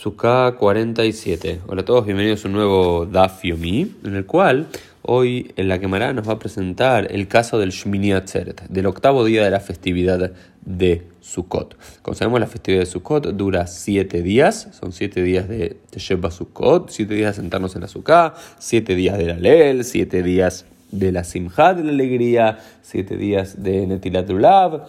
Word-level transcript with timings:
Sukkah 0.00 0.56
47. 0.56 1.60
Hola 1.66 1.82
a 1.82 1.84
todos, 1.84 2.06
bienvenidos 2.06 2.42
a 2.46 2.48
un 2.48 2.54
nuevo 2.54 3.04
Daf 3.04 3.44
Yomi, 3.44 3.96
en 4.02 4.16
el 4.16 4.24
cual 4.24 4.68
hoy 5.02 5.52
en 5.56 5.68
la 5.68 5.78
Gemara 5.78 6.14
nos 6.14 6.26
va 6.26 6.32
a 6.32 6.38
presentar 6.38 7.08
el 7.10 7.28
caso 7.28 7.58
del 7.58 7.68
Shmini 7.68 8.12
Atzeret, 8.12 8.62
del 8.70 8.86
octavo 8.86 9.26
día 9.26 9.44
de 9.44 9.50
la 9.50 9.60
festividad 9.60 10.32
de 10.64 11.06
Sukkot. 11.20 11.76
Como 12.00 12.14
sabemos, 12.14 12.40
la 12.40 12.46
festividad 12.46 12.80
de 12.80 12.86
Sukkot 12.86 13.26
dura 13.32 13.66
siete 13.66 14.22
días, 14.22 14.68
son 14.72 14.92
siete 14.92 15.22
días 15.22 15.50
de 15.50 15.76
Sheba 15.94 16.30
Sukkot, 16.30 16.88
siete 16.88 17.12
días 17.12 17.36
de 17.36 17.42
sentarnos 17.42 17.74
en 17.74 17.82
la 17.82 17.88
Sukkah, 17.88 18.32
siete 18.58 18.94
días 18.94 19.18
de 19.18 19.26
la 19.26 19.34
Lel, 19.34 19.84
siete 19.84 20.22
días 20.22 20.64
de 20.92 21.12
la 21.12 21.24
Simchat, 21.24 21.76
de 21.76 21.84
la 21.84 21.90
alegría, 21.90 22.58
siete 22.80 23.18
días 23.18 23.62
de 23.62 23.86
Netilat 23.86 24.26
Lulav. 24.30 24.80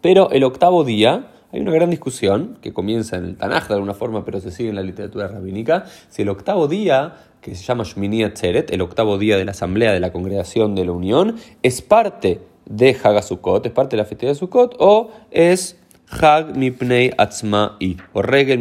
Pero 0.00 0.30
el 0.30 0.44
octavo 0.44 0.84
día 0.84 1.26
hay 1.52 1.60
una 1.60 1.72
gran 1.72 1.90
discusión 1.90 2.58
que 2.60 2.72
comienza 2.72 3.16
en 3.16 3.24
el 3.24 3.36
Tanaj 3.36 3.68
de 3.68 3.74
alguna 3.74 3.94
forma, 3.94 4.24
pero 4.24 4.40
se 4.40 4.50
sigue 4.50 4.68
en 4.68 4.76
la 4.76 4.82
literatura 4.82 5.28
rabínica, 5.28 5.84
si 6.08 6.22
el 6.22 6.28
octavo 6.28 6.68
día, 6.68 7.16
que 7.40 7.54
se 7.54 7.64
llama 7.64 7.84
Shmini 7.84 8.22
Atzeret, 8.22 8.70
el 8.70 8.80
octavo 8.82 9.18
día 9.18 9.36
de 9.36 9.44
la 9.44 9.50
asamblea 9.50 9.92
de 9.92 10.00
la 10.00 10.12
congregación 10.12 10.74
de 10.74 10.84
la 10.84 10.92
unión, 10.92 11.36
es 11.62 11.82
parte 11.82 12.40
de 12.66 12.96
Hagasukot, 13.02 13.66
es 13.66 13.72
parte 13.72 13.96
de 13.96 14.02
la 14.02 14.06
festividad 14.06 14.34
de 14.34 14.38
Sukkot, 14.38 14.76
o 14.78 15.10
es 15.30 15.76
Hag 16.10 16.56
Mipnei 16.56 17.12
Atzma-i, 17.16 17.96
o 18.12 18.22
Regel 18.22 18.58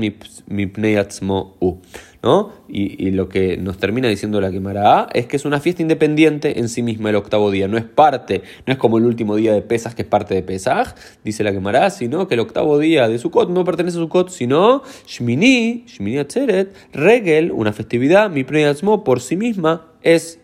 Mipnei 0.48 0.96
Atzmo-u. 0.96 1.82
¿no? 2.22 2.52
Y, 2.68 3.12
lo 3.12 3.30
que 3.30 3.58
nos 3.58 3.78
termina 3.78 4.08
diciendo 4.08 4.42
la 4.42 4.52
Gemara 4.52 5.08
es 5.14 5.26
que 5.26 5.38
es 5.38 5.46
una 5.46 5.60
fiesta 5.60 5.82
independiente 5.82 6.60
en 6.60 6.70
sí 6.70 6.84
misma 6.84 7.10
el 7.10 7.16
octavo 7.16 7.50
día, 7.50 7.68
no 7.68 7.78
es 7.78 7.86
parte, 7.86 8.44
no 8.66 8.74
es 8.74 8.80
como 8.80 8.98
el 8.98 9.06
último 9.06 9.36
día 9.36 9.54
de 9.54 9.62
Pesach 9.62 9.94
que 9.94 10.02
es 10.04 10.08
parte 10.08 10.36
de 10.36 10.44
Pesach, 10.44 10.96
dice 11.24 11.44
la 11.44 11.52
Gemara, 11.52 11.90
sino 11.90 12.28
que 12.28 12.34
el 12.34 12.42
octavo 12.42 12.78
día 12.78 13.08
de 13.08 13.18
Sukkot 13.18 13.50
no 13.50 13.64
pertenece 13.64 13.98
a 13.98 14.02
Sukkot, 14.02 14.30
sino 14.30 14.84
Shmini, 15.08 15.86
Shmini 15.88 16.18
Atzeret, 16.18 16.76
Regel, 16.94 17.52
una 17.52 17.74
festividad, 17.74 18.30
mi 18.30 18.46
Atzmo 18.64 19.04
por 19.04 19.22
sí 19.22 19.38
misma 19.38 19.94
es 20.02 20.40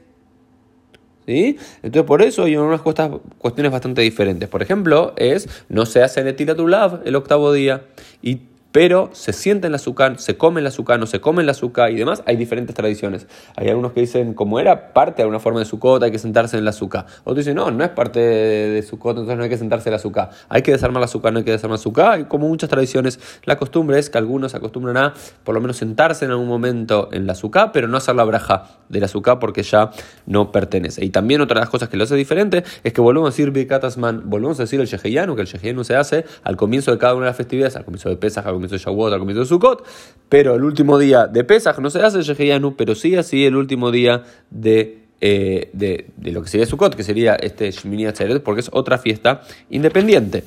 ¿Sí? 1.26 1.58
Entonces 1.82 2.04
por 2.04 2.22
eso 2.22 2.44
hay 2.44 2.56
unas 2.56 2.82
cuestiones 2.82 3.72
bastante 3.72 4.02
diferentes. 4.02 4.48
Por 4.48 4.62
ejemplo, 4.62 5.14
es 5.18 5.50
no 5.70 5.86
se 5.86 6.04
hace 6.04 6.22
Love 6.68 7.00
el 7.06 7.16
octavo 7.16 7.52
día 7.52 7.86
y 8.22 8.42
pero 8.76 9.10
se 9.14 9.32
sienta 9.32 9.70
en 9.70 9.72
la 9.72 9.78
azúcar, 9.78 10.20
se 10.20 10.36
come 10.36 10.60
el 10.60 10.68
azúcar, 10.68 11.00
no 11.00 11.06
se 11.06 11.22
come 11.22 11.44
el 11.44 11.48
azúcar 11.48 11.92
y 11.92 11.96
demás. 11.96 12.24
Hay 12.26 12.36
diferentes 12.36 12.76
tradiciones. 12.76 13.26
Hay 13.56 13.70
algunos 13.70 13.94
que 13.94 14.02
dicen, 14.02 14.34
como 14.34 14.60
era 14.60 14.92
parte 14.92 15.16
de 15.16 15.22
alguna 15.24 15.40
forma 15.40 15.60
de 15.60 15.66
sucot, 15.66 16.04
hay 16.04 16.12
que 16.12 16.20
sentarse 16.20 16.58
en 16.58 16.66
la 16.66 16.72
azúcar. 16.72 17.06
Otros 17.22 17.38
dicen, 17.38 17.56
no, 17.56 17.72
no 17.72 17.86
es 17.86 17.92
parte 17.92 18.20
de, 18.20 18.82
su 18.82 18.90
sucot, 18.90 19.12
entonces 19.12 19.38
no 19.38 19.44
hay 19.44 19.50
que 19.50 19.58
sentarse 19.58 19.88
en 19.88 19.92
la 19.92 19.96
azúcar. 19.96 20.32
Hay 20.50 20.62
que 20.62 20.74
desarmar 20.74 21.00
la 21.00 21.06
azúcar, 21.06 21.32
no 21.32 21.40
hay 21.40 21.46
que 21.46 21.52
desarmar 21.52 21.76
el 21.76 21.80
azúcar. 21.80 22.12
Hay 22.16 22.24
como 22.26 22.50
muchas 22.50 22.70
tradiciones, 22.70 23.18
la 23.46 23.56
costumbre 23.56 23.98
es 23.98 24.10
que 24.10 24.18
algunos 24.18 24.56
acostumbran 24.56 24.98
a 24.98 25.14
por 25.46 25.56
lo 25.56 25.62
menos 25.62 25.78
sentarse 25.78 26.26
en 26.26 26.32
algún 26.32 26.50
momento 26.50 27.08
en 27.14 27.28
la 27.28 27.32
azúcar, 27.32 27.72
pero 27.72 27.88
no 27.88 27.96
hacer 27.96 28.16
la 28.18 28.26
braja 28.26 28.66
del 28.90 29.06
azúcar 29.06 29.40
porque 29.40 29.64
ya 29.64 29.92
no 30.26 30.52
pertenece. 30.52 31.06
Y 31.06 31.12
también 31.12 31.40
otra 31.40 31.62
de 31.62 31.62
las 31.62 31.70
cosas 31.70 31.88
que 31.88 31.96
lo 31.96 32.04
hace 32.04 32.16
diferente 32.18 32.66
es 32.84 32.92
que 32.92 33.00
volvemos 33.00 33.30
a 33.30 33.32
decir 33.32 33.52
Bikatasman, 33.52 34.30
volvemos 34.30 34.60
a 34.60 34.64
decir 34.64 34.82
el 34.82 34.88
Sheheyanu, 34.88 35.34
que 35.38 35.44
el 35.44 35.48
Sheheyanu 35.48 35.86
se 35.86 35.96
hace 35.96 36.26
al 36.44 36.58
comienzo 36.58 36.92
de 36.92 36.98
cada 36.98 37.14
una 37.14 37.24
de 37.24 37.30
las 37.30 37.38
festividades, 37.38 37.78
al 37.78 37.86
comienzo 37.86 38.10
de 38.10 38.18
Pesach, 38.18 38.46
al 38.46 38.65
de 38.72 38.78
Shavuot, 38.80 39.14
al 39.14 39.20
comienzo 39.20 39.42
de 39.42 39.48
Sukkot, 39.48 39.86
pero 40.30 40.56
el 40.56 40.64
último 40.64 40.98
día 40.98 41.28
de 41.28 41.44
Pesach 41.44 41.80
no 41.80 41.90
se 41.90 42.02
hace 42.02 42.22
Sheheyanu, 42.22 42.76
pero 42.76 42.96
sí 42.96 43.16
así 43.16 43.46
el 43.46 43.56
último 43.56 43.92
día 43.92 44.24
de 44.50 45.06
eh, 45.22 45.70
de, 45.72 46.08
de, 46.18 46.32
lo 46.32 46.44
que 46.44 46.50
sería 46.50 46.66
Sukkot, 46.66 46.94
que 46.94 47.04
sería 47.04 47.36
este 47.36 47.72
Shmini 47.72 48.06
Atzeret, 48.06 48.44
porque 48.44 48.60
es 48.60 48.70
otra 48.74 48.98
fiesta 48.98 49.42
independiente. 49.70 50.44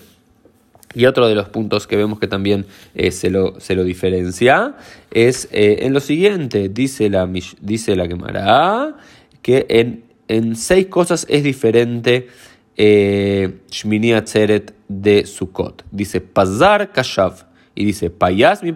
Y 0.94 1.06
otro 1.06 1.27
de 1.27 1.34
los 1.34 1.48
puntos 1.48 1.86
que 1.86 1.96
vemos 1.96 2.19
que 2.19 2.28
también 2.28 2.66
eh, 2.94 3.11
se, 3.11 3.30
lo, 3.30 3.58
se, 3.61 3.74
lo, 3.74 3.83
diferencia 3.83 4.77
es 5.11 5.48
eh, 5.52 5.78
en 5.80 5.94
lo 5.94 6.00
siguiente, 6.00 6.69
dice 6.69 7.08
la, 7.08 7.28
dice 7.61 7.96
la 7.96 8.94
que 9.42 9.66
en, 9.69 10.05
en 10.28 10.55
seis 10.55 10.86
cosas 10.86 11.27
es 11.28 11.42
diferente 11.42 12.28
Shmini 12.77 14.12
Atzeret 14.12 14.74
de 14.86 15.27
Sukkot. 15.27 15.84
Dice 15.90 16.20
Pazar 16.20 16.92
Kashav 16.92 17.48
y 17.78 17.84
dice 17.84 18.11
Payas 18.11 18.64
mi 18.64 18.72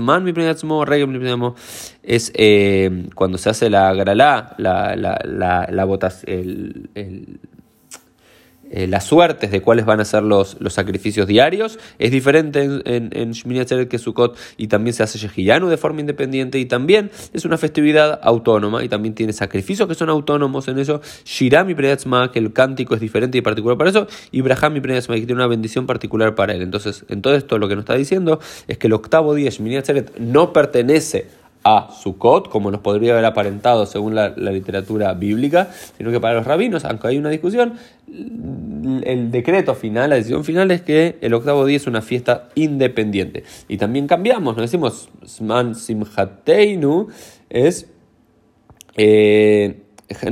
man 0.00 0.24
mi 0.24 0.32
regel 0.32 1.08
mi 1.08 1.54
es 2.02 2.32
eh, 2.34 3.06
cuando 3.14 3.36
se 3.36 3.50
hace 3.50 3.68
la 3.68 3.92
gralá, 3.92 4.54
la, 4.56 4.96
la, 4.96 5.20
la, 5.24 5.68
la 5.70 5.84
el, 6.26 6.88
el 6.94 7.38
eh, 8.70 8.86
las 8.86 9.04
suertes 9.04 9.50
de 9.50 9.60
cuáles 9.60 9.84
van 9.84 10.00
a 10.00 10.04
ser 10.04 10.22
los, 10.22 10.56
los 10.60 10.72
sacrificios 10.72 11.26
diarios. 11.26 11.78
Es 11.98 12.10
diferente 12.10 12.62
en, 12.62 12.82
en, 12.84 13.10
en 13.12 13.32
Shmini 13.32 13.64
que 13.88 13.98
Sukkot 13.98 14.38
y 14.56 14.68
también 14.68 14.94
se 14.94 15.02
hace 15.02 15.18
Yehiyanu 15.18 15.68
de 15.68 15.76
forma 15.76 16.00
independiente 16.00 16.58
y 16.58 16.66
también 16.66 17.10
es 17.32 17.44
una 17.44 17.58
festividad 17.58 18.20
autónoma 18.22 18.84
y 18.84 18.88
también 18.88 19.14
tiene 19.14 19.32
sacrificios 19.32 19.88
que 19.88 19.94
son 19.94 20.08
autónomos 20.08 20.68
en 20.68 20.78
eso. 20.78 21.00
Shiram 21.24 21.70
y 21.70 21.74
que 21.74 22.38
el 22.38 22.52
cántico 22.52 22.94
es 22.94 23.00
diferente 23.00 23.38
y 23.38 23.40
particular 23.40 23.76
para 23.76 23.90
eso. 23.90 24.06
Y 24.30 24.40
Braham 24.42 24.76
y 24.76 24.80
que 24.80 25.00
tiene 25.26 25.34
una 25.34 25.46
bendición 25.46 25.86
particular 25.86 26.34
para 26.34 26.54
él. 26.54 26.62
Entonces, 26.62 27.04
en 27.08 27.22
todo 27.22 27.34
esto 27.34 27.58
lo 27.58 27.68
que 27.68 27.74
nos 27.74 27.82
está 27.82 27.94
diciendo 27.94 28.40
es 28.68 28.78
que 28.78 28.86
el 28.86 28.92
octavo 28.92 29.34
día 29.34 29.50
Shmini 29.50 29.78
no 30.18 30.52
pertenece 30.52 31.39
a 31.62 31.90
Sukkot, 31.92 32.48
como 32.48 32.70
nos 32.70 32.80
podría 32.80 33.12
haber 33.12 33.24
aparentado 33.24 33.84
según 33.84 34.14
la, 34.14 34.30
literatura 34.30 35.12
bíblica, 35.14 35.70
sino 35.98 36.10
que 36.10 36.20
para 36.20 36.34
los 36.34 36.46
rabinos, 36.46 36.84
aunque 36.84 37.08
hay 37.08 37.18
una 37.18 37.28
discusión, 37.28 37.74
el 38.08 39.30
decreto 39.30 39.74
final, 39.74 40.10
la 40.10 40.16
decisión 40.16 40.44
final 40.44 40.70
es 40.70 40.82
que 40.82 41.18
el 41.20 41.34
octavo 41.34 41.66
día 41.66 41.76
es 41.76 41.86
una 41.86 42.00
fiesta 42.02 42.48
independiente. 42.54 43.44
Y 43.68 43.76
también 43.76 44.06
cambiamos, 44.06 44.56
no 44.56 44.62
decimos 44.62 45.08
Sman 45.26 45.74
Simhateinu, 45.74 47.08
es... 47.48 47.86
Eh, 48.96 49.82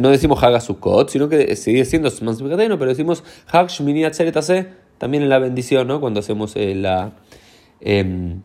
no 0.01 0.09
decimos 0.09 0.43
Haga 0.43 0.61
Sukkot, 0.61 1.09
sino 1.11 1.29
que 1.29 1.55
sigue 1.55 1.85
siendo 1.85 2.11
Sman 2.11 2.37
Simhateinu, 2.37 2.79
pero 2.79 2.91
decimos 2.91 3.23
Hag 3.47 3.69
Shmini 3.69 4.03
también 4.99 5.23
en 5.23 5.29
la 5.29 5.39
bendición, 5.39 5.87
¿no? 5.87 6.01
Cuando 6.01 6.21
hacemos 6.21 6.57
eh, 6.57 6.75
la, 6.75 7.13
em, 7.81 8.43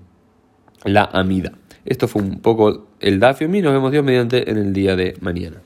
la 0.83 1.05
amida. 1.05 1.53
Esto 1.85 2.07
fue 2.07 2.21
un 2.21 2.39
poco 2.39 2.87
el 2.99 3.19
Dafio 3.19 3.53
y 3.53 3.61
nos 3.61 3.73
vemos 3.73 3.91
Dios 3.91 4.03
mediante 4.03 4.49
en 4.49 4.57
el 4.57 4.73
día 4.73 4.95
de 4.95 5.15
mañana. 5.21 5.57